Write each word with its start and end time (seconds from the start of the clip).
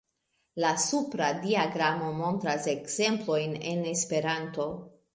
La 0.63 0.71
supra 0.83 1.27
diagramo 1.43 2.09
montras 2.23 2.67
ekzemplojn 2.75 3.57
en 3.75 3.89
esperanto. 3.97 4.71